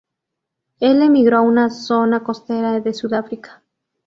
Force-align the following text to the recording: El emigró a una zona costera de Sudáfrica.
El 0.79 1.03
emigró 1.03 1.37
a 1.37 1.41
una 1.41 1.69
zona 1.69 2.23
costera 2.23 2.79
de 2.79 2.91
Sudáfrica. 2.91 3.61